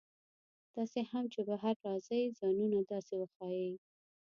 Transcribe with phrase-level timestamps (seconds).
[0.75, 3.71] تاسي هم چې بهر راځئ ځانونه داسې وښایئ.